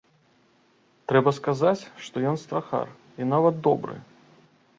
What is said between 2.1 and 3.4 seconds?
ён страхар, і